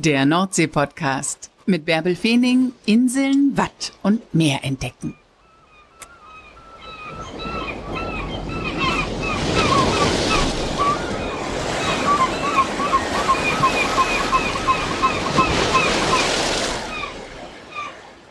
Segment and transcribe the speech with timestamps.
[0.00, 5.16] Der Nordsee-Podcast mit Bärbel Feening, Inseln, Watt und Meer entdecken.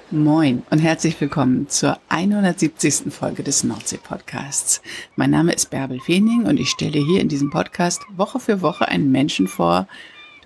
[0.10, 3.14] Moin und herzlich willkommen zur 170.
[3.14, 4.82] Folge des Nordsee-Podcasts.
[5.18, 8.88] Mein Name ist Bärbel Feening und ich stelle hier in diesem Podcast Woche für Woche
[8.88, 9.90] einen Menschen vor,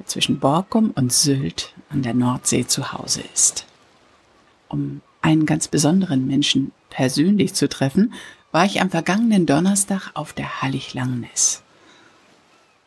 [0.02, 3.66] der zwischen Borkum und Sylt an der Nordsee zu Hause ist.
[4.68, 8.14] Um einen ganz besonderen Menschen persönlich zu treffen,
[8.52, 11.62] war ich am vergangenen Donnerstag auf der Hallig-Langness.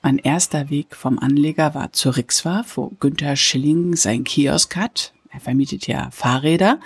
[0.03, 5.41] Mein erster Weg vom Anleger war zur Rixwarf, wo Günther Schilling sein Kiosk hat er
[5.41, 6.79] vermietet ja Fahrräder.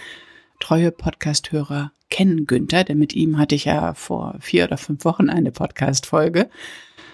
[0.58, 5.28] Treue Podcasthörer kennen Günther, denn mit ihm hatte ich ja vor vier oder fünf Wochen
[5.28, 6.48] eine Podcast-Folge.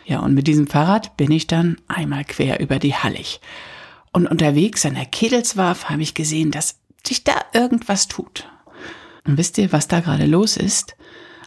[0.07, 3.41] Ja, und mit diesem Fahrrad bin ich dann einmal quer über die Hallig.
[4.13, 8.49] Und unterwegs an der Kedelswarf habe ich gesehen, dass sich da irgendwas tut.
[9.27, 10.97] Und wisst ihr, was da gerade los ist?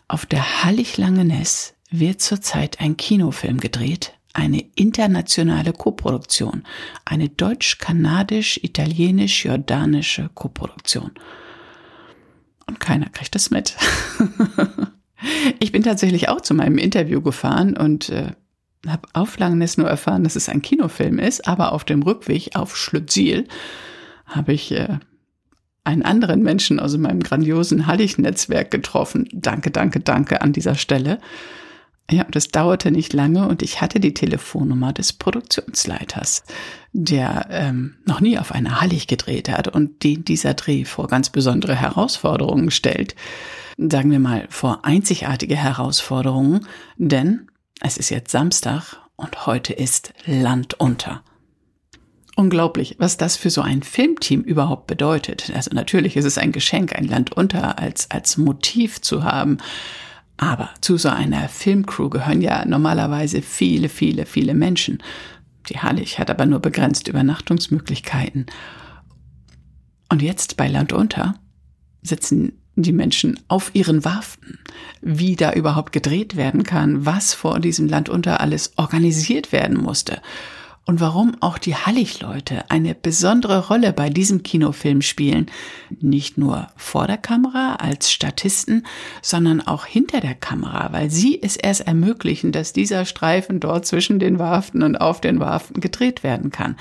[0.08, 6.63] Auf der Hallig-Langeness wird zurzeit ein Kinofilm gedreht, eine internationale Koproduktion,
[7.05, 11.11] eine deutsch-kanadisch-italienisch-jordanische Koproduktion.
[12.66, 13.75] Und keiner kriegt das mit.
[15.59, 18.33] ich bin tatsächlich auch zu meinem Interview gefahren und äh,
[18.92, 22.78] habe auf Langness nur erfahren, dass es ein Kinofilm ist, aber auf dem Rückweg auf
[22.78, 23.48] Schlütziel
[24.26, 25.00] habe ich äh,
[25.84, 29.30] einen anderen Menschen aus meinem grandiosen Hallig-Netzwerk getroffen.
[29.32, 31.20] Danke, danke, danke an dieser Stelle.
[32.10, 36.44] Ja, das dauerte nicht lange und ich hatte die Telefonnummer des Produktionsleiters,
[36.94, 41.30] der ähm, noch nie auf einer Hallig gedreht hat und den dieser Dreh vor ganz
[41.30, 43.16] besondere Herausforderungen stellt.
[43.78, 46.66] Sagen wir mal vor einzigartige Herausforderungen,
[46.98, 47.48] denn
[47.81, 51.24] es ist jetzt Samstag und heute ist Land unter.
[52.35, 55.52] Unglaublich, was das für so ein Filmteam überhaupt bedeutet.
[55.56, 59.57] Also natürlich ist es ein Geschenk, ein Land unter als, als Motiv zu haben.
[60.38, 65.02] Aber zu so einer Filmcrew gehören ja normalerweise viele, viele, viele Menschen.
[65.69, 68.46] Die Hallig hat aber nur begrenzt Übernachtungsmöglichkeiten.
[70.09, 71.35] Und jetzt bei Land unter
[72.03, 74.60] sitzen die Menschen auf ihren Warften,
[75.02, 80.22] wie da überhaupt gedreht werden kann, was vor diesem Land unter alles organisiert werden musste
[80.88, 85.48] und warum auch die Hallig-Leute eine besondere Rolle bei diesem Kinofilm spielen.
[86.00, 88.86] Nicht nur vor der Kamera als Statisten,
[89.22, 94.18] sondern auch hinter der Kamera, weil sie es erst ermöglichen, dass dieser Streifen dort zwischen
[94.18, 96.78] den Warften und auf den Warften gedreht werden kann.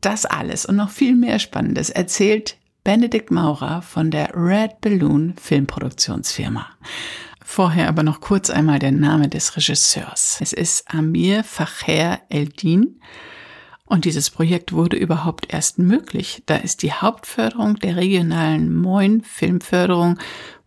[0.00, 6.66] Das alles und noch viel mehr Spannendes erzählt Benedikt Maurer von der Red Balloon Filmproduktionsfirma.
[7.44, 10.38] Vorher aber noch kurz einmal der Name des Regisseurs.
[10.40, 13.00] Es ist Amir Facher Eldin.
[13.84, 20.18] Und dieses Projekt wurde überhaupt erst möglich, da es die Hauptförderung der regionalen Moin Filmförderung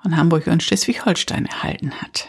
[0.01, 2.27] von Hamburg und Schleswig-Holstein erhalten hat.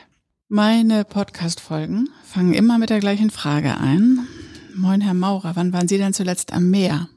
[0.49, 4.27] Meine Podcast-Folgen fangen immer mit der gleichen Frage ein.
[4.77, 7.09] Moin, Herr Maurer, wann waren Sie denn zuletzt am Meer?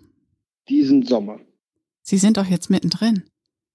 [0.68, 1.40] Diesen Sommer.
[2.08, 3.24] Sie sind doch jetzt mittendrin.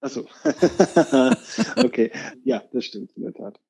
[0.00, 0.26] Ach so.
[1.84, 2.10] okay.
[2.44, 3.60] Ja, das stimmt in der Tat.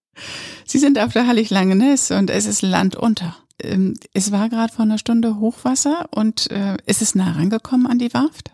[0.64, 3.36] Sie sind auf der Hallig-Langeness und es ist Land unter.
[3.60, 7.98] Ähm, es war gerade vor einer Stunde Hochwasser und äh, ist es nah rangekommen an
[7.98, 8.52] die Warft?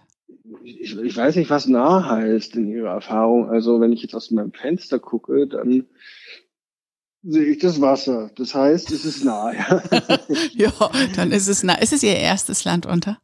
[0.64, 3.50] Ich, ich, weiß nicht, was nah heißt in Ihrer Erfahrung.
[3.50, 5.84] Also wenn ich jetzt aus meinem Fenster gucke, dann
[7.22, 8.30] sehe ich das Wasser.
[8.34, 9.52] Das heißt, es ist nah.
[9.52, 9.82] Ja,
[10.54, 10.72] ja
[11.16, 11.74] dann ist es nah.
[11.74, 13.18] Ist es Ihr erstes Land unter?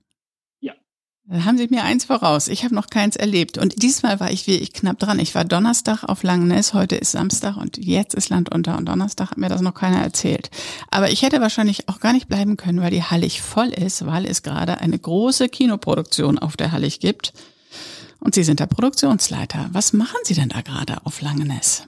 [1.26, 2.48] Dann haben Sie mir eins voraus.
[2.48, 3.56] Ich habe noch keins erlebt.
[3.56, 5.18] Und diesmal war ich wirklich knapp dran.
[5.18, 8.76] Ich war Donnerstag auf Langness, heute ist Samstag und jetzt ist Land unter.
[8.76, 10.50] Und Donnerstag hat mir das noch keiner erzählt.
[10.90, 14.26] Aber ich hätte wahrscheinlich auch gar nicht bleiben können, weil die Hallig voll ist, weil
[14.26, 17.32] es gerade eine große Kinoproduktion auf der Hallig gibt.
[18.20, 19.70] Und Sie sind der Produktionsleiter.
[19.72, 21.86] Was machen Sie denn da gerade auf Langness?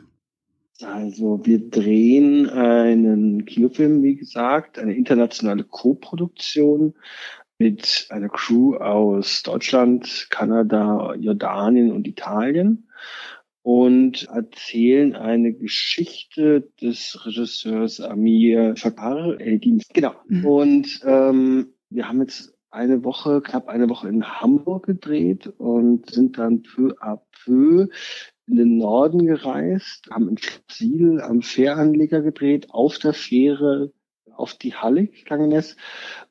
[0.83, 6.94] Also wir drehen einen Kinofilm, wie gesagt, eine internationale Co-Produktion
[7.58, 12.88] mit einer Crew aus Deutschland, Kanada, Jordanien und Italien
[13.62, 19.82] und erzählen eine Geschichte des Regisseurs Amir Shakar Eldin.
[19.93, 20.12] Genau.
[20.29, 20.44] Mhm.
[20.44, 26.38] Und ähm, wir haben jetzt eine Woche, knapp eine Woche in Hamburg gedreht und sind
[26.38, 27.88] dann peu à peu
[28.47, 30.37] in den Norden gereist, haben in
[30.70, 33.93] Siel am Fähranleger gedreht, auf der Fähre
[34.38, 35.77] auf die Hallig, Langeness,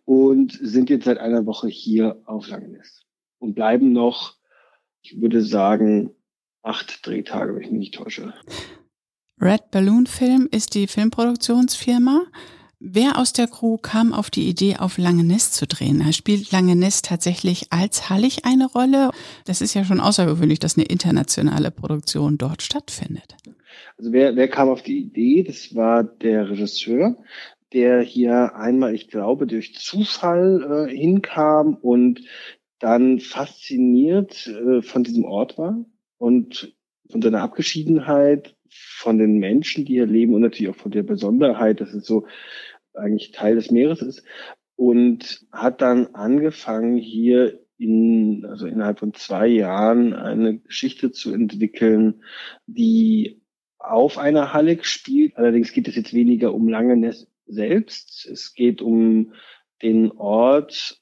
[0.06, 3.04] und sind jetzt seit einer Woche hier auf Langeness
[3.40, 4.36] und bleiben noch,
[5.02, 6.12] ich würde sagen,
[6.62, 8.34] acht Drehtage, wenn ich mich nicht täusche.
[9.42, 12.24] Red Balloon Film ist die Filmproduktionsfirma.
[12.80, 16.12] Wer aus der Crew kam auf die Idee, auf Langenest zu drehen?
[16.14, 19.12] Spielt Langenest tatsächlich als Hallig eine Rolle?
[19.46, 23.36] Das ist ja schon außergewöhnlich, dass eine internationale Produktion dort stattfindet.
[23.98, 25.44] Also wer, wer kam auf die Idee?
[25.44, 27.18] Das war der Regisseur,
[27.76, 32.22] der hier einmal, ich glaube, durch Zufall äh, hinkam und
[32.80, 35.84] dann fasziniert äh, von diesem Ort war
[36.18, 36.74] und
[37.12, 41.82] von seiner Abgeschiedenheit, von den Menschen, die hier leben und natürlich auch von der Besonderheit,
[41.82, 42.26] dass es so
[42.94, 44.24] eigentlich Teil des Meeres ist
[44.78, 52.24] und hat dann angefangen hier in, also innerhalb von zwei Jahren eine Geschichte zu entwickeln,
[52.68, 53.42] die
[53.80, 55.36] auf einer Halle spielt.
[55.36, 58.26] Allerdings geht es jetzt weniger um Langeness selbst.
[58.26, 59.34] Es geht um
[59.82, 61.02] den Ort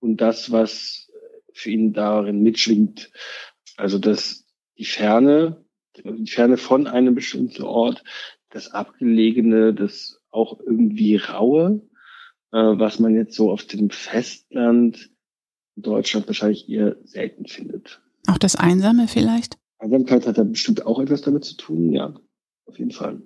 [0.00, 1.10] und das, was
[1.52, 3.10] für ihn darin mitschwingt.
[3.76, 4.46] Also dass
[4.78, 5.64] die Ferne,
[5.96, 8.04] die Ferne von einem bestimmten Ort,
[8.50, 11.82] das Abgelegene, das auch irgendwie Raue,
[12.52, 15.10] äh, was man jetzt so auf dem Festland
[15.76, 18.00] in Deutschland wahrscheinlich eher selten findet.
[18.26, 19.56] Auch das Einsame vielleicht?
[19.78, 22.14] Einsamkeit hat da bestimmt auch etwas damit zu tun, ja,
[22.64, 23.22] auf jeden Fall.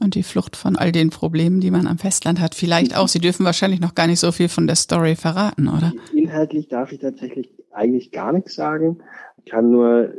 [0.00, 3.08] Und die Flucht von all den Problemen, die man am Festland hat, vielleicht auch.
[3.08, 5.92] Sie dürfen wahrscheinlich noch gar nicht so viel von der Story verraten, oder?
[6.12, 8.98] Inhaltlich darf ich tatsächlich eigentlich gar nichts sagen.
[9.38, 10.14] Ich kann nur äh,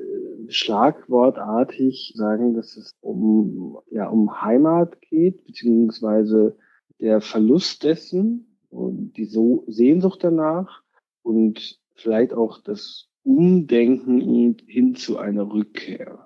[0.48, 6.56] schlagwortartig sagen, dass es um, ja, um Heimat geht, beziehungsweise
[7.00, 10.84] der Verlust dessen und die so Sehnsucht danach
[11.24, 16.25] und vielleicht auch das Umdenken hin zu einer Rückkehr.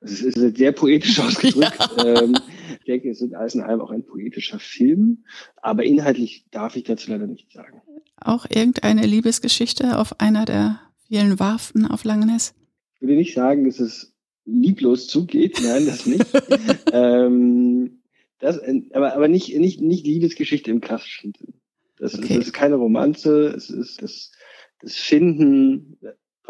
[0.00, 1.78] Es ist sehr poetisch ausgedrückt.
[1.96, 2.22] Ja.
[2.22, 2.36] Ähm,
[2.78, 5.24] ich denke, es ist alles in allem auch ein poetischer Film,
[5.56, 7.82] aber inhaltlich darf ich dazu leider nichts sagen.
[8.16, 10.80] Auch irgendeine Liebesgeschichte auf einer der
[11.10, 12.54] vielen Warften auf Langeness?
[12.96, 14.14] Ich würde nicht sagen, dass es
[14.44, 15.60] lieblos zugeht.
[15.62, 16.26] Nein, das nicht.
[16.92, 18.02] ähm,
[18.38, 18.60] das,
[18.92, 21.54] aber aber nicht, nicht, nicht Liebesgeschichte im klassischen Sinn.
[21.98, 22.24] Das, okay.
[22.24, 24.32] ist, das ist keine Romanze, es ist das,
[24.80, 25.98] das Finden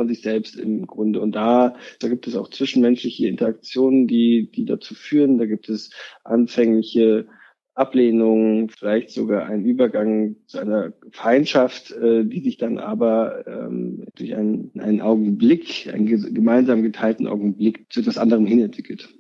[0.01, 1.21] von sich selbst im Grunde.
[1.21, 5.37] Und da, da gibt es auch zwischenmenschliche Interaktionen, die, die dazu führen.
[5.37, 5.91] Da gibt es
[6.25, 7.27] anfängliche
[7.75, 14.35] Ablehnung, vielleicht sogar ein Übergang zu einer Feindschaft, äh, die sich dann aber ähm, durch
[14.35, 19.11] einen, einen Augenblick, einen gemeinsam geteilten Augenblick zu etwas anderem hin entwickelt.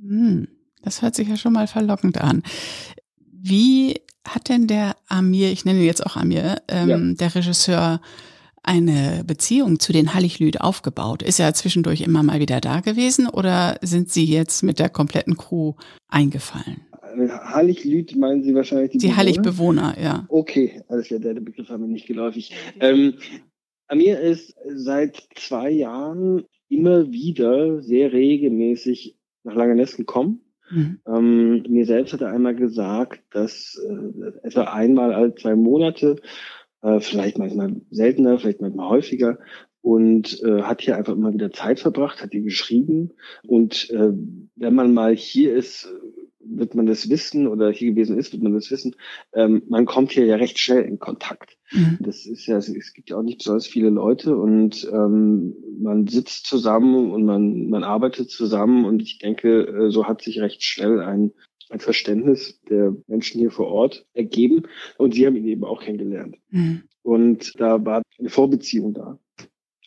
[0.00, 0.48] Hm,
[0.82, 2.42] das hört sich ja schon mal verlockend an.
[3.30, 3.96] Wie
[4.26, 6.98] hat denn der Amir, ich nenne ihn jetzt auch Amir, ähm, ja.
[6.98, 8.00] der Regisseur,
[8.62, 11.22] eine Beziehung zu den Hallichlüd aufgebaut?
[11.22, 15.36] Ist er zwischendurch immer mal wieder da gewesen oder sind Sie jetzt mit der kompletten
[15.36, 15.74] Crew
[16.08, 16.82] eingefallen?
[17.28, 20.26] Hallichlüd meinen Sie wahrscheinlich die, die Halligbewohner, ja.
[20.28, 22.52] Okay, alles klar, der Begriff war mir nicht geläufig.
[22.78, 23.14] Ähm,
[23.88, 30.42] Amir ist seit zwei Jahren immer wieder sehr regelmäßig nach Langeness gekommen.
[30.70, 31.00] Mhm.
[31.06, 36.16] Ähm, mir selbst hat er einmal gesagt, dass äh, etwa einmal alle zwei Monate
[36.82, 39.38] äh, vielleicht manchmal seltener, vielleicht manchmal häufiger
[39.82, 43.12] und äh, hat hier einfach immer wieder Zeit verbracht, hat hier geschrieben
[43.46, 44.12] und äh,
[44.56, 45.88] wenn man mal hier ist,
[46.42, 48.96] wird man das wissen oder hier gewesen ist, wird man das wissen.
[49.32, 51.56] Ähm, man kommt hier ja recht schnell in Kontakt.
[51.70, 51.98] Mhm.
[52.00, 56.46] Das ist ja, es gibt ja auch nicht besonders viele Leute und ähm, man sitzt
[56.46, 61.00] zusammen und man, man arbeitet zusammen und ich denke, äh, so hat sich recht schnell
[61.00, 61.32] ein,
[61.70, 64.64] ein Verständnis der Menschen hier vor Ort ergeben
[64.98, 66.36] und sie haben ihn eben auch kennengelernt.
[66.50, 66.82] Mhm.
[67.02, 69.18] Und da war eine Vorbeziehung da.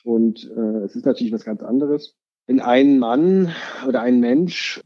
[0.03, 2.15] Und äh, es ist natürlich was ganz anderes.
[2.47, 3.53] Wenn ein Mann
[3.87, 4.81] oder ein Mensch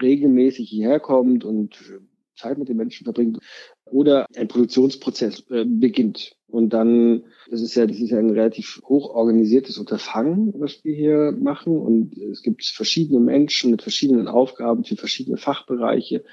[0.00, 1.78] regelmäßig hierher kommt und
[2.36, 3.38] Zeit mit den Menschen verbringt
[3.84, 6.36] oder ein Produktionsprozess äh, beginnt.
[6.52, 10.94] Und dann, das ist ja, das ist ja ein relativ hoch organisiertes Unterfangen, was wir
[10.94, 11.78] hier machen.
[11.78, 16.24] Und es gibt verschiedene Menschen mit verschiedenen Aufgaben für verschiedene Fachbereiche.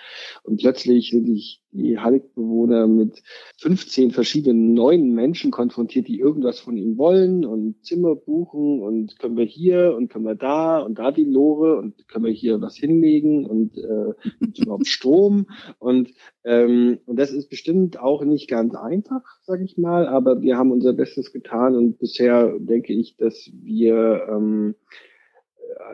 [0.44, 3.24] Und plötzlich sind die, die Hallig-Bewohner mit
[3.60, 9.38] 15 verschiedenen neuen Menschen konfrontiert, die irgendwas von ihnen wollen und Zimmer buchen und können
[9.38, 12.76] wir hier und können wir da und da die Lore und können wir hier was
[12.76, 15.46] hinlegen und äh, überhaupt Strom.
[15.78, 16.12] Und,
[16.44, 20.72] ähm, und das ist bestimmt auch nicht ganz einfach, sage ich mal aber wir haben
[20.72, 24.76] unser Bestes getan und bisher denke ich, dass wir ähm,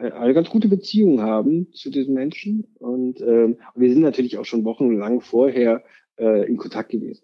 [0.02, 4.66] eine ganz gute Beziehung haben zu diesen Menschen und ähm, wir sind natürlich auch schon
[4.66, 5.84] wochenlang vorher
[6.20, 7.24] äh, in Kontakt gewesen.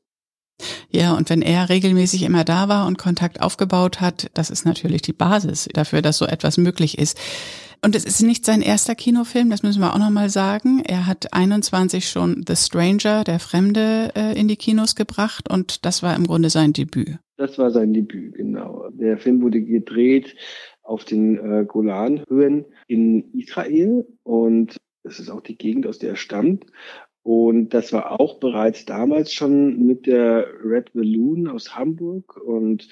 [0.90, 5.02] Ja, und wenn er regelmäßig immer da war und Kontakt aufgebaut hat, das ist natürlich
[5.02, 7.20] die Basis dafür, dass so etwas möglich ist.
[7.84, 10.84] Und es ist nicht sein erster Kinofilm, das müssen wir auch nochmal sagen.
[10.86, 16.04] Er hat 21 schon The Stranger, der Fremde, äh, in die Kinos gebracht und das
[16.04, 17.18] war im Grunde sein Debüt.
[17.38, 18.88] Das war sein Debüt, genau.
[18.92, 20.36] Der Film wurde gedreht
[20.84, 26.16] auf den äh, Golanhöhen in Israel und das ist auch die Gegend, aus der er
[26.18, 26.68] stammt.
[27.24, 32.38] Und das war auch bereits damals schon mit der Red Balloon aus Hamburg.
[32.38, 32.88] Und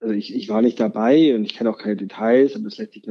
[0.00, 2.94] also ich, ich war nicht dabei und ich kenne auch keine Details, aber es lässt
[2.94, 3.02] sich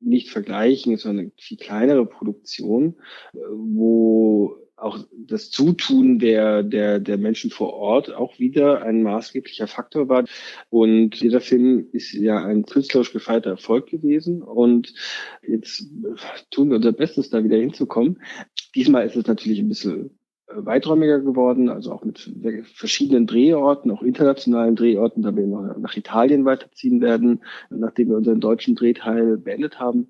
[0.00, 0.96] nicht vergleichen.
[0.96, 2.96] War eine viel kleinere Produktion,
[3.32, 10.08] wo auch das Zutun der, der, der Menschen vor Ort auch wieder ein maßgeblicher Faktor
[10.08, 10.24] war.
[10.68, 14.42] Und dieser Film ist ja ein künstlerisch gefeierter Erfolg gewesen.
[14.42, 14.92] Und
[15.46, 15.86] jetzt
[16.50, 18.22] tun wir unser Bestes, da wieder hinzukommen.
[18.74, 20.10] Diesmal ist es natürlich ein bisschen äh,
[20.48, 22.30] weiträumiger geworden, also auch mit
[22.74, 28.40] verschiedenen Drehorten, auch internationalen Drehorten, da wir noch nach Italien weiterziehen werden, nachdem wir unseren
[28.40, 30.08] deutschen Drehteil beendet haben.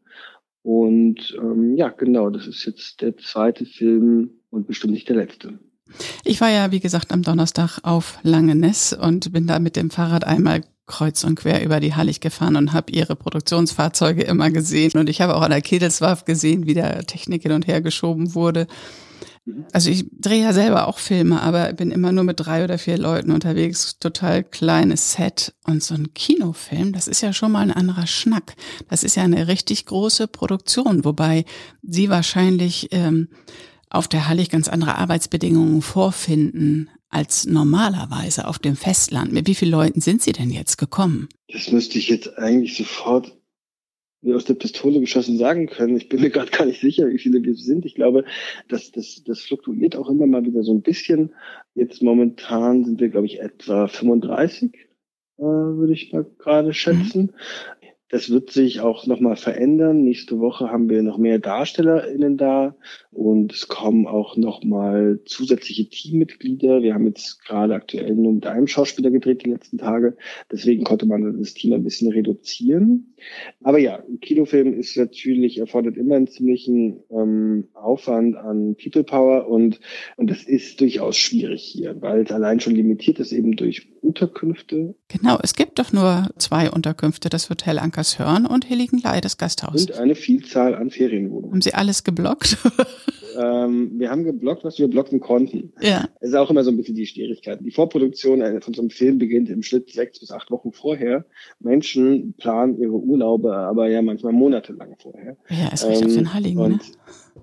[0.63, 5.59] Und ähm, ja, genau, das ist jetzt der zweite Film und bestimmt nicht der letzte.
[6.25, 10.25] Ich war ja, wie gesagt, am Donnerstag auf Langeness und bin da mit dem Fahrrad
[10.25, 14.93] einmal kreuz und quer über die Hallig gefahren und habe ihre Produktionsfahrzeuge immer gesehen.
[14.99, 18.35] Und ich habe auch an der Kedelswarf gesehen, wie der Technik hin und her geschoben
[18.35, 18.67] wurde.
[19.47, 19.65] Mhm.
[19.73, 22.99] Also ich drehe ja selber auch Filme, aber bin immer nur mit drei oder vier
[22.99, 23.99] Leuten unterwegs.
[23.99, 25.55] Total kleines Set.
[25.65, 28.55] Und so ein Kinofilm, das ist ja schon mal ein anderer Schnack.
[28.89, 31.45] Das ist ja eine richtig große Produktion, wobei
[31.83, 33.29] sie wahrscheinlich ähm,
[33.89, 39.33] auf der Hallig ganz andere Arbeitsbedingungen vorfinden als normalerweise auf dem Festland.
[39.33, 41.29] Mit wie vielen Leuten sind Sie denn jetzt gekommen?
[41.49, 43.33] Das müsste ich jetzt eigentlich sofort
[44.35, 45.97] aus der Pistole geschossen sagen können.
[45.97, 47.85] Ich bin mir gerade gar nicht sicher, wie viele wir sind.
[47.85, 48.25] Ich glaube,
[48.69, 51.35] das, das, das fluktuiert auch immer mal wieder so ein bisschen.
[51.75, 54.75] Jetzt momentan sind wir, glaube ich, etwa 35,
[55.39, 57.33] äh, würde ich mal gerade schätzen.
[58.09, 60.03] Das wird sich auch nochmal verändern.
[60.03, 62.77] Nächste Woche haben wir noch mehr DarstellerInnen da
[63.11, 66.83] und es kommen auch nochmal zusätzliche Teammitglieder.
[66.83, 70.17] Wir haben jetzt gerade aktuell nur mit einem Schauspieler gedreht die letzten Tage.
[70.53, 73.15] Deswegen konnte man das Team ein bisschen reduzieren.
[73.63, 79.81] Aber ja, Kinofilm ist natürlich, erfordert immer einen ziemlichen ähm, Aufwand an People Power und,
[80.17, 84.95] und das ist durchaus schwierig hier, weil es allein schon limitiert ist eben durch Unterkünfte.
[85.09, 89.87] Genau, es gibt doch nur zwei Unterkünfte, das Hotel Ankershörn und Heiligenlei, das Gasthaus.
[89.87, 91.53] Und eine Vielzahl an Ferienwohnungen.
[91.53, 92.59] Haben Sie alles geblockt?
[93.41, 95.73] ähm, wir haben geblockt, was wir blocken konnten.
[95.81, 96.07] Ja.
[96.21, 97.61] Es ist auch immer so ein bisschen die Schwierigkeit.
[97.63, 101.25] Die Vorproduktion von so einem Film beginnt im Schnitt sechs bis acht Wochen vorher.
[101.59, 105.39] Menschen planen ihre Urlaube aber ja manchmal monatelang vorher.
[105.49, 106.81] Ja, es riecht ähm, auf den Heiligen, und, ne?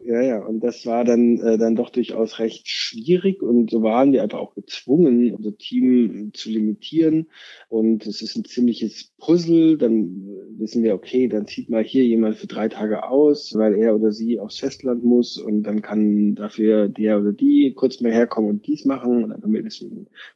[0.02, 4.12] Ja, ja, und das war dann, äh, dann doch durchaus recht schwierig und so waren
[4.12, 7.28] wir einfach auch gezwungen, unser Team zu limitieren
[7.70, 10.26] und es ist ein ziemliches Puzzle, dann
[10.58, 14.12] wissen wir, okay, dann zieht mal hier jemand für drei Tage aus, weil er oder
[14.12, 18.68] sie aufs Festland muss und dann kann dafür der oder die kurz mal herkommen und
[18.68, 19.64] dies machen und dann können wir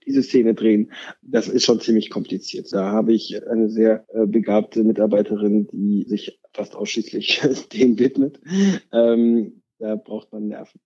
[0.05, 0.91] diese Szene drehen.
[1.21, 2.71] Das ist schon ziemlich kompliziert.
[2.71, 7.41] Da habe ich eine sehr äh, begabte Mitarbeiterin, die sich fast ausschließlich
[7.73, 8.39] dem widmet.
[8.91, 10.81] Ähm, da braucht man Nerven.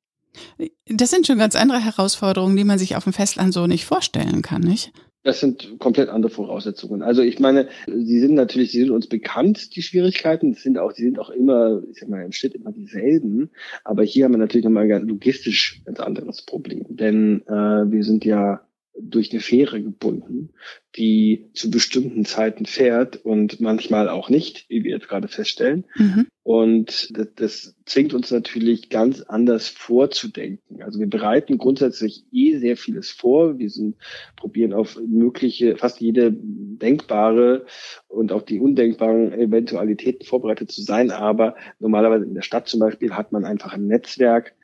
[0.86, 4.42] Das sind schon ganz andere Herausforderungen, die man sich auf dem Festland so nicht vorstellen
[4.42, 4.94] kann, nicht?
[5.24, 7.04] Das sind komplett andere Voraussetzungen.
[7.04, 10.54] Also ich meine, sie sind natürlich, sie sind uns bekannt, die Schwierigkeiten.
[10.54, 13.52] Das sind auch, die sind auch immer, ich sag mal, im Schnitt immer dieselben.
[13.84, 16.86] Aber hier haben wir natürlich nochmal ein logistisch ganz anderes Problem.
[16.90, 18.62] Denn äh, wir sind ja
[19.00, 20.50] durch eine Fähre gebunden,
[20.96, 25.86] die zu bestimmten Zeiten fährt und manchmal auch nicht, wie wir jetzt gerade feststellen.
[25.96, 26.28] Mhm.
[26.44, 30.82] Und das, das zwingt uns natürlich ganz anders vorzudenken.
[30.82, 33.60] Also wir bereiten grundsätzlich eh sehr vieles vor.
[33.60, 33.96] Wir sind,
[34.36, 37.66] probieren auf mögliche, fast jede denkbare
[38.08, 41.12] und auch die undenkbaren Eventualitäten vorbereitet zu sein.
[41.12, 44.56] Aber normalerweise in der Stadt zum Beispiel hat man einfach ein Netzwerk,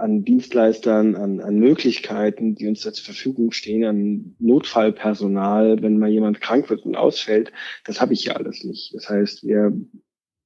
[0.00, 6.10] an Dienstleistern, an, an Möglichkeiten, die uns da zur Verfügung stehen, an Notfallpersonal, wenn mal
[6.10, 7.52] jemand krank wird und ausfällt,
[7.84, 8.94] das habe ich ja alles nicht.
[8.94, 9.72] Das heißt, wir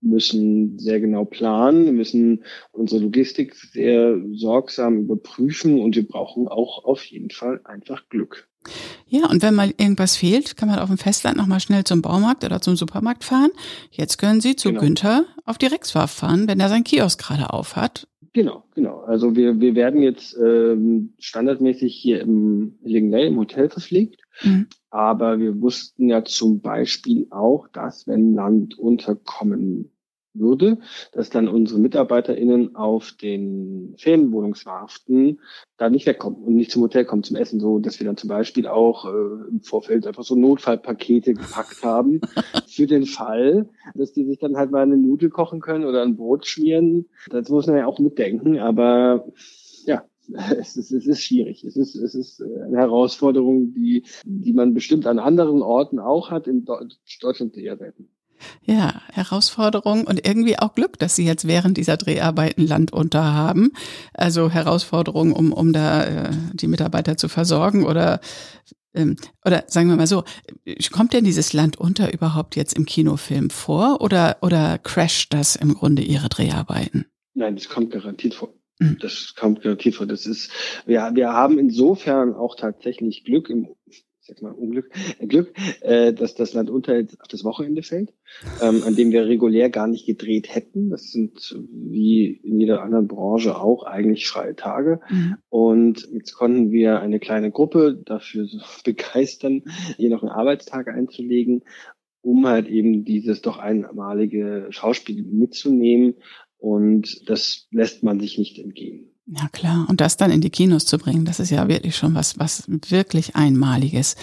[0.01, 6.85] müssen sehr genau planen, wir müssen unsere Logistik sehr sorgsam überprüfen und wir brauchen auch
[6.85, 8.49] auf jeden Fall einfach Glück.
[9.07, 12.45] Ja, und wenn mal irgendwas fehlt, kann man auf dem Festland nochmal schnell zum Baumarkt
[12.45, 13.51] oder zum Supermarkt fahren.
[13.91, 14.81] Jetzt können Sie zu genau.
[14.81, 19.01] Günther auf die Rexwarf fahren, wenn er sein Kiosk gerade auf hat Genau, genau.
[19.01, 24.23] Also wir, wir werden jetzt ähm, standardmäßig hier im Lingley im Hotel verpflegt.
[24.43, 24.69] Mhm.
[24.89, 29.93] Aber wir wussten ja zum Beispiel auch, dass wenn Land unterkommen
[30.35, 30.79] würde,
[31.13, 35.41] dass dann unsere MitarbeiterInnen auf den Ferienwohnungswarften
[35.77, 38.29] da nicht wegkommen und nicht zum Hotel kommen zum Essen, so dass wir dann zum
[38.29, 42.21] Beispiel auch äh, im Vorfeld einfach so Notfallpakete gepackt haben
[42.67, 46.17] für den Fall, dass die sich dann halt mal eine Nudel kochen können oder ein
[46.17, 47.09] Brot schmieren.
[47.31, 49.27] Das muss man ja auch mitdenken, aber
[49.85, 50.05] ja,
[50.59, 51.65] es ist, es ist schwierig.
[51.65, 56.47] Es ist, es ist eine Herausforderung, die, die man bestimmt an anderen Orten auch hat,
[56.47, 58.09] in Deutschland eher selten.
[58.65, 63.73] Ja, Herausforderung und irgendwie auch Glück, dass Sie jetzt während dieser Dreharbeiten Land unter haben.
[64.15, 68.21] Also Herausforderung, um, um da äh, die Mitarbeiter zu versorgen oder
[68.95, 70.25] ähm, oder sagen wir mal so,
[70.91, 75.75] kommt denn dieses Land unter überhaupt jetzt im Kinofilm vor oder, oder crasht das im
[75.75, 77.07] Grunde Ihre Dreharbeiten?
[77.35, 78.55] Nein, das kommt garantiert vor.
[78.79, 78.99] Mhm.
[79.01, 80.07] Das kommt garantiert vor.
[80.07, 80.51] Das ist,
[80.87, 83.69] wir, wir haben insofern auch tatsächlich Glück im
[84.23, 88.15] sag mal Unglück, äh, Glück, äh, dass das Land unter auf das Wochenende fällt,
[88.63, 90.91] ähm, an dem wir regulär gar nicht gedreht hätten.
[90.91, 95.01] Das sind wie in jeder anderen Branche auch eigentlich freie Tage.
[95.11, 95.37] Mhm.
[95.49, 98.47] Und jetzt konnten wir eine kleine Gruppe dafür
[98.85, 99.65] begeistern,
[99.97, 101.65] hier noch einen Arbeitstag einzulegen,
[102.21, 106.15] um halt eben dieses doch einmalige Schauspiel mitzunehmen.
[106.59, 109.12] Und das lässt man sich nicht entgehen.
[109.27, 112.15] Ja klar, und das dann in die Kinos zu bringen, das ist ja wirklich schon
[112.15, 114.17] was, was wirklich Einmaliges.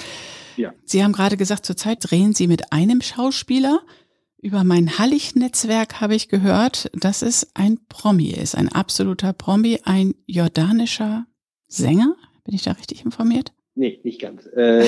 [0.57, 0.73] Ja.
[0.85, 3.81] Sie haben gerade gesagt, zurzeit drehen Sie mit einem Schauspieler.
[4.41, 10.15] Über mein Hallig-Netzwerk habe ich gehört, dass es ein Promi ist, ein absoluter Promi, ein
[10.27, 11.25] jordanischer
[11.67, 12.15] Sänger.
[12.43, 13.53] Bin ich da richtig informiert?
[13.79, 14.45] Nee, nicht ganz.
[14.45, 14.83] Äh,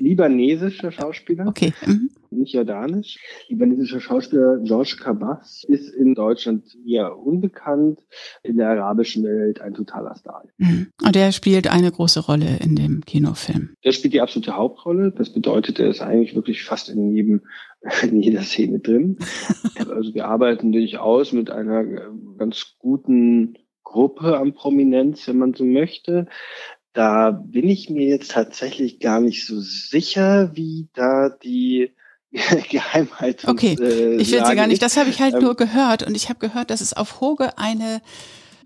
[0.00, 1.48] libanesischer Schauspieler.
[1.48, 1.72] Okay.
[1.84, 3.18] Mhm nicht jordanisch.
[3.48, 8.00] Libanesischer Schauspieler George Kabas ist in Deutschland eher unbekannt,
[8.42, 10.44] in der arabischen Welt ein totaler Star.
[10.58, 10.88] Mhm.
[11.02, 13.70] Und er spielt eine große Rolle in dem Kinofilm.
[13.82, 15.12] Er spielt die absolute Hauptrolle.
[15.12, 17.42] Das bedeutet, er ist eigentlich wirklich fast in jedem
[18.02, 19.18] in jeder Szene drin.
[19.90, 21.84] also wir arbeiten durchaus mit einer
[22.38, 26.26] ganz guten Gruppe an Prominenz, wenn man so möchte.
[26.94, 31.90] Da bin ich mir jetzt tatsächlich gar nicht so sicher, wie da die
[32.70, 33.50] Geheimhaltung.
[33.50, 34.80] Okay, äh, ich will sie gar nicht.
[34.80, 37.58] Das habe ich halt ähm, nur gehört und ich habe gehört, dass es auf Hoge
[37.58, 38.00] eine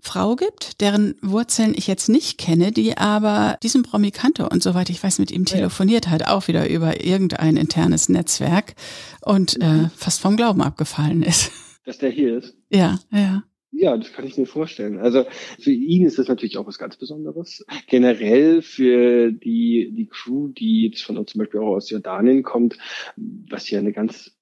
[0.01, 4.89] Frau gibt, deren Wurzeln ich jetzt nicht kenne, die aber diesen Promi kannte und soweit
[4.89, 8.75] ich weiß mit ihm telefoniert hat, auch wieder über irgendein internes Netzwerk
[9.21, 9.85] und mhm.
[9.85, 11.51] äh, fast vom Glauben abgefallen ist.
[11.85, 12.53] Dass der hier ist?
[12.69, 13.43] Ja, ja.
[13.71, 14.99] Ja, das kann ich mir vorstellen.
[14.99, 15.25] Also
[15.59, 17.65] für ihn ist das natürlich auch was ganz Besonderes.
[17.87, 22.77] Generell für die, die Crew, die jetzt von uns zum Beispiel auch aus Jordanien kommt,
[23.15, 24.35] was ja eine ganz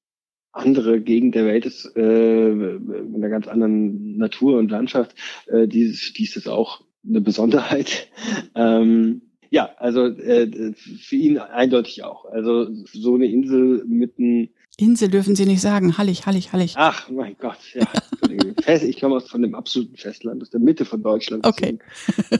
[0.53, 5.15] andere Gegend der Welt ist, äh, mit einer ganz anderen Natur und Landschaft,
[5.47, 8.09] äh, die, die ist das auch eine Besonderheit.
[8.55, 9.21] Ähm,
[9.51, 12.25] ja, also äh, für ihn eindeutig auch.
[12.25, 15.97] Also so eine Insel mitten Insel dürfen Sie nicht sagen.
[15.97, 16.75] Hallig, hallig, hallig.
[16.77, 17.87] Ach, mein Gott, ja.
[18.75, 21.45] ich komme aus von dem absoluten Festland, aus der Mitte von Deutschland.
[21.45, 21.79] Okay.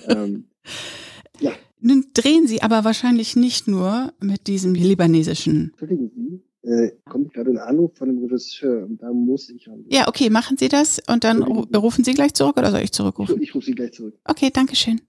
[0.07, 0.45] Ähm,
[1.39, 1.51] ja.
[1.79, 5.71] Nun drehen Sie aber wahrscheinlich nicht nur mit diesem libanesischen.
[5.71, 6.11] Entschuldigen
[6.63, 9.85] Sie, äh, kommt gerade ein Anruf von dem Regisseur und da muss ich ran.
[9.89, 13.35] Ja, okay, machen Sie das und dann rufen Sie gleich zurück oder soll ich zurückrufen?
[13.37, 14.15] Ich, ich rufe Sie gleich zurück.
[14.25, 15.01] Okay, danke schön.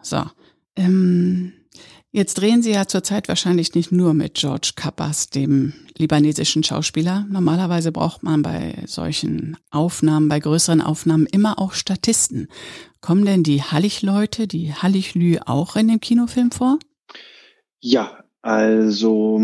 [0.00, 0.22] So.
[0.76, 1.52] Ähm,
[2.14, 7.24] Jetzt drehen Sie ja zurzeit wahrscheinlich nicht nur mit George Kappas, dem libanesischen Schauspieler.
[7.30, 12.48] Normalerweise braucht man bei solchen Aufnahmen, bei größeren Aufnahmen immer auch Statisten.
[13.00, 16.78] Kommen denn die Hallig-Leute, die Hallig-Lü auch in dem Kinofilm vor?
[17.80, 19.40] Ja, also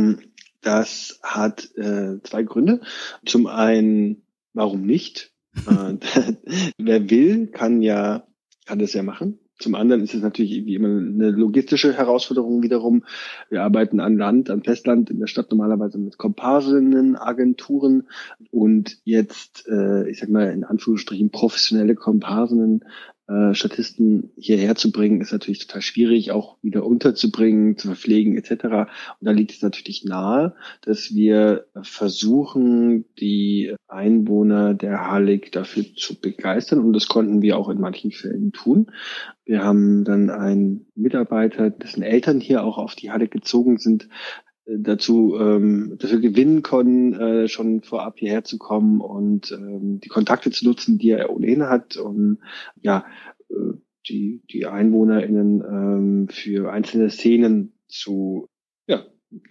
[0.61, 2.83] das hat äh, zwei Gründe.
[3.25, 5.33] Zum einen, warum nicht?
[5.67, 5.95] äh,
[6.77, 8.27] wer will, kann ja,
[8.67, 9.39] kann das ja machen.
[9.59, 13.05] Zum anderen ist es natürlich wie immer eine logistische Herausforderung wiederum.
[13.51, 18.09] Wir arbeiten an Land, an Festland, in der Stadt normalerweise mit Komparsinnen, Agenturen
[18.51, 22.85] und jetzt, äh, ich sag mal in Anführungsstrichen, professionelle Komparsinnen
[23.29, 28.65] äh, Statisten hierher zu bringen, ist natürlich total schwierig, auch wieder unterzubringen, zu verpflegen etc.
[28.65, 28.89] Und
[29.21, 36.81] da liegt es natürlich nahe, dass wir versuchen, die Einwohner der Hallig dafür zu begeistern
[36.81, 38.91] und das konnten wir auch in manchen Fällen tun.
[39.45, 44.09] Wir haben dann einen Mitarbeiter, dessen Eltern hier auch auf die Hallig gezogen sind,
[44.77, 50.51] dazu ähm, dafür gewinnen können, äh, schon vorab hierher zu kommen und ähm, die Kontakte
[50.51, 52.39] zu nutzen, die er ohnehin hat, um
[52.81, 53.07] ja
[53.49, 53.75] äh,
[54.09, 58.48] die die EinwohnerInnen ähm, für einzelne Szenen zu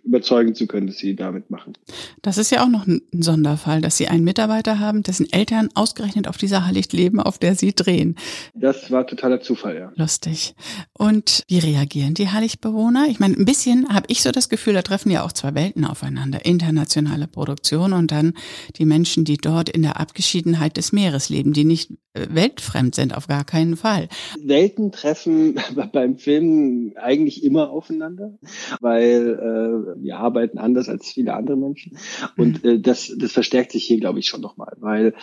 [0.03, 1.73] überzeugen zu können, dass sie damit machen.
[2.21, 6.27] Das ist ja auch noch ein Sonderfall, dass Sie einen Mitarbeiter haben, dessen Eltern ausgerechnet
[6.27, 8.15] auf dieser Hallicht leben, auf der Sie drehen.
[8.55, 9.91] Das war totaler Zufall, ja.
[9.95, 10.55] Lustig.
[10.97, 13.07] Und wie reagieren die Hallichtbewohner?
[13.09, 15.85] Ich meine, ein bisschen habe ich so das Gefühl, da treffen ja auch zwei Welten
[15.85, 16.45] aufeinander.
[16.45, 18.33] Internationale Produktion und dann
[18.77, 23.15] die Menschen, die dort in der Abgeschiedenheit des Meeres leben, die nicht äh, weltfremd sind,
[23.15, 24.07] auf gar keinen Fall.
[24.41, 25.59] Welten treffen
[25.91, 28.37] beim Film eigentlich immer aufeinander,
[28.81, 31.97] weil äh, wir arbeiten anders als viele andere Menschen.
[32.37, 35.13] Und äh, das, das verstärkt sich hier, glaube ich, schon nochmal, weil,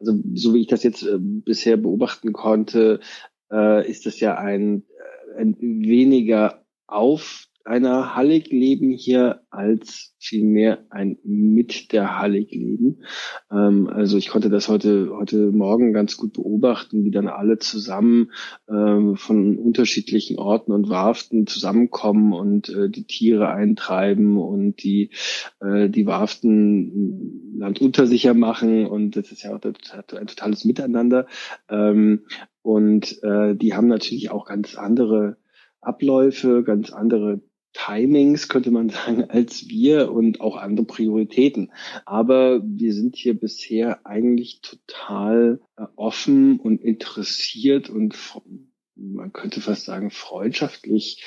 [0.00, 3.00] also so wie ich das jetzt äh, bisher beobachten konnte,
[3.50, 4.84] äh, ist das ja ein,
[5.36, 13.02] äh, ein weniger auf einer Hallig leben hier als vielmehr ein mit der Hallig leben.
[13.50, 18.30] Ähm, also ich konnte das heute, heute Morgen ganz gut beobachten, wie dann alle zusammen
[18.68, 25.10] ähm, von unterschiedlichen Orten und Warften zusammenkommen und äh, die Tiere eintreiben und die,
[25.60, 31.26] äh, die Warften landuntersicher machen und das ist ja auch ein totales Miteinander.
[31.68, 32.26] Ähm,
[32.62, 35.36] und äh, die haben natürlich auch ganz andere
[35.80, 37.40] Abläufe, ganz andere
[37.72, 41.72] Timings, könnte man sagen, als wir und auch andere Prioritäten.
[42.04, 48.14] Aber wir sind hier bisher eigentlich total äh, offen und interessiert und
[48.94, 51.24] man könnte fast sagen freundschaftlich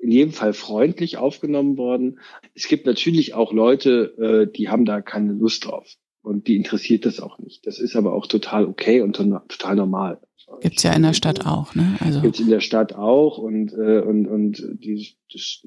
[0.00, 2.20] in jedem Fall freundlich aufgenommen worden.
[2.54, 7.06] Es gibt natürlich auch Leute, äh, die haben da keine Lust drauf und die interessiert
[7.06, 7.66] das auch nicht.
[7.66, 10.20] Das ist aber auch total okay und total normal.
[10.60, 11.96] Gibt's ja in der Stadt auch, ne?
[12.00, 15.60] Also gibt's in der Stadt auch und äh, und und die, das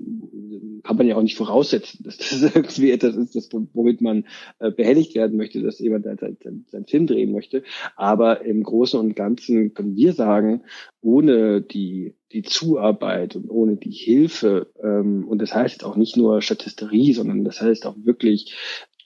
[0.84, 4.26] kann man ja auch nicht voraussetzen, dass das irgendwie etwas ist, das, womit man
[4.60, 7.64] äh, behelligt werden möchte, dass jemand seinen sein, sein Film drehen möchte.
[7.96, 10.64] Aber im Großen und Ganzen können wir sagen,
[11.02, 16.42] ohne die die Zuarbeit und ohne die Hilfe ähm, und das heißt auch nicht nur
[16.42, 18.56] Statisterie, sondern das heißt auch wirklich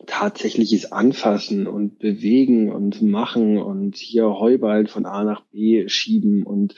[0.05, 6.75] tatsächliches Anfassen und Bewegen und Machen und hier Heuballen von A nach B schieben und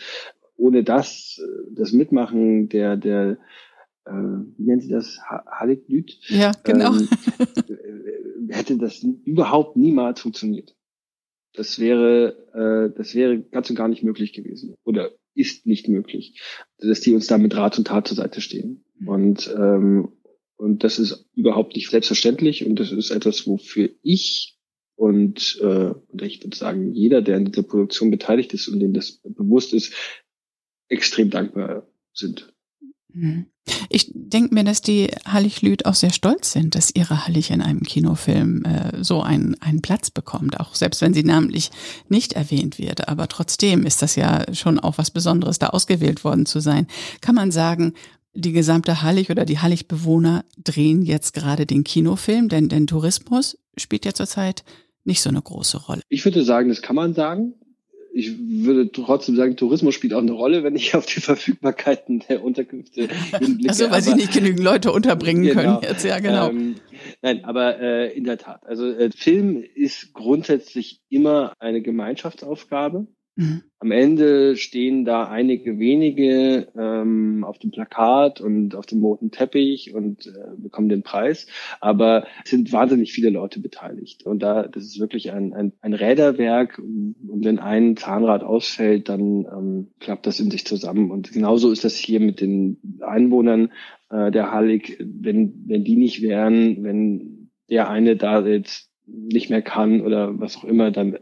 [0.58, 3.38] ohne das, äh, das Mitmachen der, der,
[4.06, 6.18] äh, wie nennen Sie das, Haliglüt?
[6.28, 6.94] Ja, genau.
[6.96, 7.10] Ähm,
[7.68, 10.76] äh, hätte das überhaupt niemals funktioniert.
[11.54, 16.42] Das wäre, äh, das wäre ganz und gar nicht möglich gewesen oder ist nicht möglich,
[16.80, 18.86] dass die uns da mit Rat und Tat zur Seite stehen.
[19.00, 19.08] Mhm.
[19.08, 20.10] Und ähm,
[20.58, 24.58] und das ist überhaupt nicht selbstverständlich und das ist etwas, wofür ich
[24.96, 28.94] und, äh, und ich würde sagen, jeder, der in dieser Produktion beteiligt ist und dem
[28.94, 29.94] das bewusst ist,
[30.88, 32.54] extrem dankbar sind.
[33.10, 33.48] Mhm.
[33.90, 37.82] Ich denke mir, dass die Hallig-Lüd auch sehr stolz sind, dass ihre Hallig in einem
[37.82, 41.72] Kinofilm äh, so einen, einen Platz bekommt, auch selbst wenn sie namentlich
[42.08, 43.08] nicht erwähnt wird.
[43.08, 46.88] Aber trotzdem ist das ja schon auch was Besonderes, da ausgewählt worden zu sein.
[47.22, 47.94] Kann man sagen,
[48.36, 54.06] die gesamte Hallig oder die Hallig-Bewohner drehen jetzt gerade den Kinofilm, denn, denn Tourismus spielt
[54.06, 54.64] ja zurzeit
[55.06, 56.02] nicht so eine große Rolle.
[56.10, 57.54] Ich würde sagen, das kann man sagen.
[58.18, 62.44] Ich würde trotzdem sagen, Tourismus spielt auch eine Rolle, wenn ich auf die Verfügbarkeiten der
[62.44, 63.70] Unterkünfte hinblicke.
[63.70, 66.50] Also weil aber, sie nicht genügend Leute unterbringen genau, können jetzt, ja genau.
[66.50, 66.76] Ähm,
[67.22, 68.66] nein, aber äh, in der Tat.
[68.66, 73.08] Also äh, Film ist grundsätzlich immer eine Gemeinschaftsaufgabe.
[73.38, 73.64] Mhm.
[73.80, 79.94] Am Ende stehen da einige wenige ähm, auf dem Plakat und auf dem roten Teppich
[79.94, 81.46] und äh, bekommen den Preis.
[81.82, 84.26] Aber es sind wahnsinnig viele Leute beteiligt.
[84.26, 86.80] Und da, das ist wirklich ein, ein, ein Räderwerk.
[86.80, 91.12] Und wenn ein Zahnrad ausfällt, dann ähm, klappt das in sich zusammen.
[91.12, 93.72] Und genauso ist das hier mit den Einwohnern
[94.10, 94.98] äh, der Hallig.
[95.00, 100.58] Wenn, wenn die nicht wären, wenn der eine da jetzt nicht mehr kann oder was
[100.58, 101.18] auch immer, dann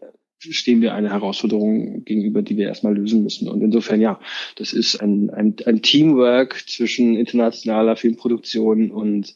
[0.52, 3.48] stehen wir einer Herausforderung gegenüber, die wir erstmal lösen müssen.
[3.48, 4.20] Und insofern, ja,
[4.56, 9.36] das ist ein, ein, ein Teamwork zwischen internationaler Filmproduktion und,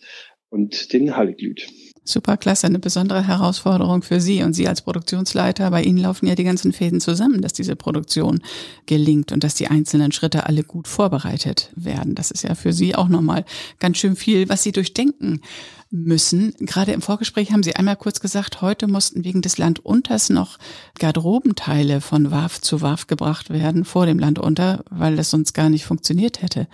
[0.49, 1.67] und den Halliglüt.
[2.07, 5.69] Super klasse, eine besondere Herausforderung für Sie und Sie als Produktionsleiter.
[5.71, 8.39] Bei Ihnen laufen ja die ganzen Fäden zusammen, dass diese Produktion
[8.85, 12.15] gelingt und dass die einzelnen Schritte alle gut vorbereitet werden.
[12.15, 13.43] Das ist ja für Sie auch nochmal
[13.79, 15.41] ganz schön viel, was Sie durchdenken
[15.89, 16.53] müssen.
[16.59, 20.59] Gerade im Vorgespräch haben Sie einmal kurz gesagt, heute mussten wegen des Landunters noch
[20.99, 25.85] Garderobenteile von WAF zu WAF gebracht werden vor dem Landunter, weil das sonst gar nicht
[25.85, 26.67] funktioniert hätte.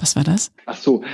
[0.00, 0.50] Was war das?
[0.66, 1.04] Ach so,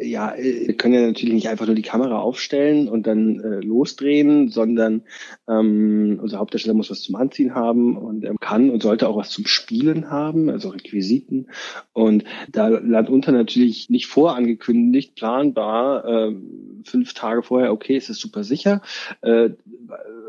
[0.00, 4.48] ja, wir können ja natürlich nicht einfach nur die Kamera aufstellen und dann äh, losdrehen,
[4.48, 5.02] sondern
[5.48, 9.30] ähm, unser Hauptdarsteller muss was zum Anziehen haben und er kann und sollte auch was
[9.30, 11.48] zum Spielen haben, also Requisiten.
[11.92, 16.34] Und da Landunter natürlich nicht vorangekündigt, planbar, äh,
[16.84, 18.82] fünf Tage vorher, okay, ist es super sicher,
[19.20, 19.50] äh,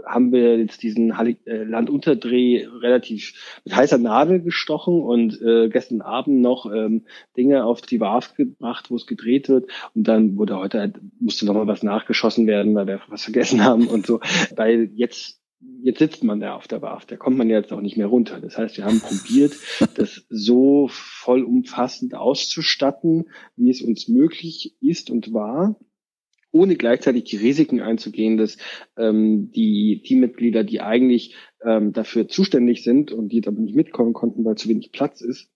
[0.05, 6.41] haben wir jetzt diesen äh, Landunterdreh relativ mit heißer Nadel gestochen und äh, gestern Abend
[6.41, 7.05] noch ähm,
[7.37, 9.69] Dinge auf die Warf gebracht, wo es gedreht wird.
[9.95, 13.87] Und dann wurde heute halt, musste nochmal was nachgeschossen werden, weil wir was vergessen haben
[13.87, 14.19] und so.
[14.55, 15.39] Weil jetzt
[15.81, 18.39] jetzt sitzt man da auf der Warf, da kommt man jetzt auch nicht mehr runter.
[18.39, 19.53] Das heißt, wir haben probiert,
[19.95, 25.75] das so vollumfassend auszustatten, wie es uns möglich ist und war
[26.53, 28.57] ohne gleichzeitig die Risiken einzugehen, dass
[28.95, 31.35] ähm, die Teammitglieder, die eigentlich
[31.65, 35.49] ähm, dafür zuständig sind und die aber nicht mitkommen konnten, weil zu wenig Platz ist,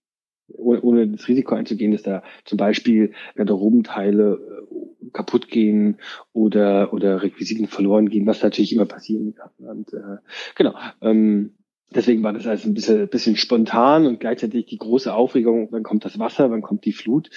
[0.47, 5.97] ohne, ohne das Risiko einzugehen, dass da zum Beispiel Garderobenteile äh, kaputt gehen
[6.33, 9.51] oder oder Requisiten verloren gehen, was natürlich immer passieren kann.
[9.57, 10.17] Und äh,
[10.55, 10.73] genau.
[11.01, 11.56] Ähm,
[11.95, 16.03] Deswegen war das alles ein bisschen, bisschen spontan und gleichzeitig die große Aufregung, wann kommt
[16.03, 17.29] das Wasser, wann kommt die Flut.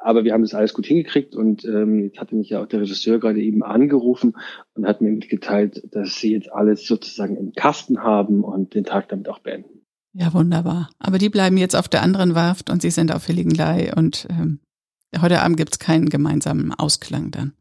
[0.00, 2.82] Aber wir haben das alles gut hingekriegt und ähm, jetzt hatte mich ja auch der
[2.82, 4.36] Regisseur gerade eben angerufen
[4.74, 9.08] und hat mir mitgeteilt, dass sie jetzt alles sozusagen im Kasten haben und den Tag
[9.08, 9.82] damit auch beenden.
[10.12, 10.88] Ja, wunderbar.
[10.98, 14.60] Aber die bleiben jetzt auf der anderen Warft und sie sind auf Heiligenlei und ähm,
[15.20, 17.52] heute Abend gibt's keinen gemeinsamen Ausklang dann.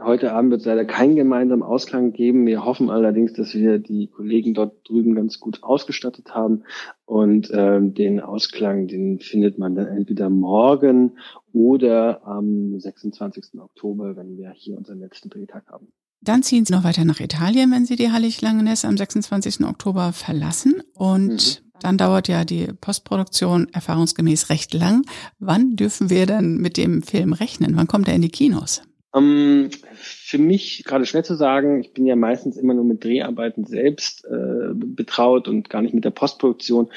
[0.00, 2.46] Heute Abend wird es leider keinen gemeinsamen Ausklang geben.
[2.46, 6.64] Wir hoffen allerdings, dass wir die Kollegen dort drüben ganz gut ausgestattet haben.
[7.04, 11.16] Und ähm, den Ausklang, den findet man dann entweder morgen
[11.52, 13.60] oder am 26.
[13.60, 15.92] Oktober, wenn wir hier unseren letzten Drehtag haben.
[16.20, 19.64] Dann ziehen Sie noch weiter nach Italien, wenn Sie die Heiliglangenesse am 26.
[19.64, 20.82] Oktober verlassen.
[20.94, 21.78] Und mhm.
[21.78, 25.04] dann dauert ja die Postproduktion erfahrungsgemäß recht lang.
[25.38, 27.76] Wann dürfen wir denn mit dem Film rechnen?
[27.76, 28.82] Wann kommt er in die Kinos?
[29.14, 31.80] Ähm, für mich gerade schwer zu sagen.
[31.80, 36.04] Ich bin ja meistens immer nur mit Dreharbeiten selbst äh, betraut und gar nicht mit
[36.04, 36.90] der Postproduktion.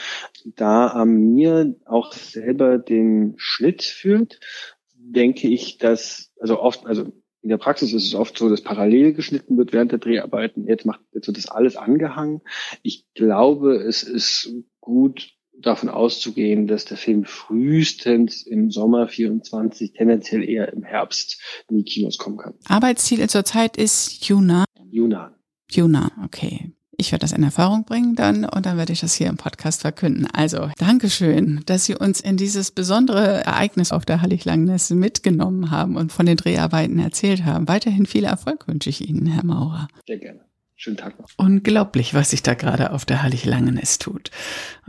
[0.55, 4.39] Da ähm, mir auch selber den Schnitt führt,
[4.95, 9.13] denke ich, dass also oft, also in der Praxis ist es oft so, dass parallel
[9.13, 10.67] geschnitten wird während der Dreharbeiten.
[10.67, 12.41] Jetzt macht jetzt wird das alles angehangen.
[12.81, 14.51] Ich glaube, es ist
[14.81, 21.77] gut davon auszugehen, dass der Film frühestens im Sommer 24, tendenziell eher im Herbst in
[21.77, 22.53] die Kinos kommen kann.
[22.67, 24.65] Arbeitsziel zurzeit ist Yuna.
[24.89, 25.35] Yuna.
[25.69, 26.71] Yuna, okay.
[26.99, 29.81] Ich werde das in Erfahrung bringen dann und dann werde ich das hier im Podcast
[29.81, 30.27] verkünden.
[30.33, 36.11] Also, Dankeschön, dass Sie uns in dieses besondere Ereignis auf der Hallig-Langness mitgenommen haben und
[36.11, 37.67] von den Dreharbeiten erzählt haben.
[37.67, 39.89] Weiterhin viel Erfolg wünsche ich Ihnen, Herr Maurer.
[40.07, 40.46] Sehr gerne.
[40.79, 41.27] Schönen Tag noch.
[41.37, 44.29] Unglaublich, was sich da gerade auf der Hallig Langenes tut.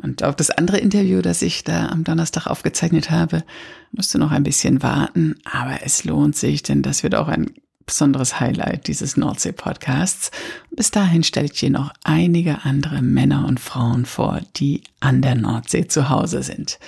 [0.03, 3.43] Und auf das andere Interview, das ich da am Donnerstag aufgezeichnet habe,
[3.91, 7.55] musste noch ein bisschen warten, aber es lohnt sich, denn das wird auch ein
[7.87, 10.31] besonderes Highlight dieses Nordsee-Podcasts.
[10.71, 15.37] Bis dahin stelle ich dir noch einige andere Männer und Frauen vor, die an der
[15.37, 16.79] Nordsee zu Hause sind.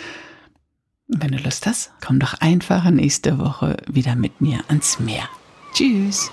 [1.08, 5.26] Wenn du Lust hast, komm doch einfach nächste Woche wieder mit mir ans Meer.
[5.72, 6.30] Tschüss!